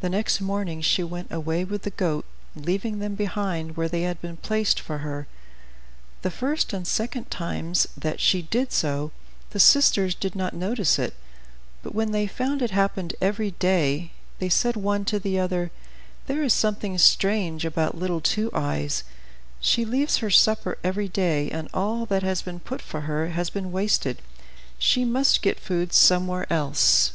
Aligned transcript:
The 0.00 0.08
next 0.08 0.40
morning 0.40 0.80
she 0.80 1.02
went 1.02 1.30
away 1.30 1.64
with 1.64 1.82
the 1.82 1.90
goat, 1.90 2.24
leaving 2.56 2.98
them 2.98 3.14
behind 3.14 3.76
where 3.76 3.90
they 3.90 4.04
had 4.04 4.18
been 4.22 4.38
placed 4.38 4.80
for 4.80 5.04
her. 5.04 5.26
The 6.22 6.30
first 6.30 6.72
and 6.72 6.86
second 6.86 7.30
times 7.30 7.86
that 7.94 8.20
she 8.20 8.40
did 8.40 8.72
so, 8.72 9.10
the 9.50 9.60
sisters 9.60 10.14
did 10.14 10.34
not 10.34 10.54
notice 10.54 10.98
it; 10.98 11.12
but 11.82 11.94
when 11.94 12.12
they 12.12 12.26
found 12.26 12.62
it 12.62 12.70
happened 12.70 13.14
every 13.20 13.50
day, 13.50 14.12
they 14.38 14.48
said 14.48 14.76
one 14.76 15.04
to 15.04 15.18
the 15.18 15.38
other, 15.38 15.70
"There 16.26 16.42
is 16.42 16.54
something 16.54 16.96
strange 16.96 17.66
about 17.66 17.98
little 17.98 18.22
Two 18.22 18.48
Eyes, 18.54 19.04
she 19.60 19.84
leaves 19.84 20.16
her 20.24 20.30
supper 20.30 20.78
every 20.82 21.06
day, 21.10 21.50
and 21.50 21.68
all 21.74 22.06
that 22.06 22.22
has 22.22 22.40
been 22.40 22.60
put 22.60 22.80
for 22.80 23.02
her 23.02 23.26
has 23.28 23.50
been 23.50 23.70
wasted; 23.70 24.22
she 24.78 25.04
must 25.04 25.42
get 25.42 25.60
food 25.60 25.92
somewhere 25.92 26.50
else." 26.50 27.12